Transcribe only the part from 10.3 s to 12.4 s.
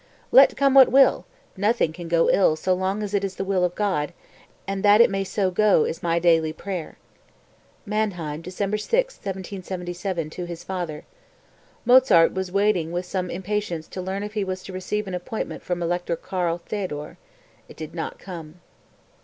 to his father. Mozart